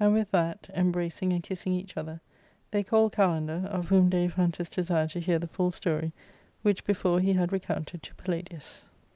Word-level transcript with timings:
And 0.00 0.12
with 0.12 0.32
that, 0.32 0.68
embracing 0.74 1.32
and 1.32 1.40
kissing 1.40 1.72
each 1.72 1.96
other, 1.96 2.20
they 2.72 2.82
called 2.82 3.12
Kalander, 3.12 3.64
of 3.66 3.90
whom 3.90 4.08
Dai 4.08 4.26
phantus 4.26 4.68
desired 4.68 5.10
to 5.10 5.20
hear 5.20 5.38
the 5.38 5.46
full 5.46 5.70
story, 5.70 6.12
which 6.62 6.82
before 6.84 7.20
he 7.20 7.34
had 7.34 7.52
recoimted 7.52 8.02
to 8.02 8.14
Palladius. 8.16 8.88